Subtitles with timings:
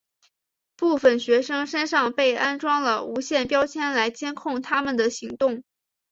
[0.75, 5.63] 部分学生身上被安装了无线标签来监控他们的行动。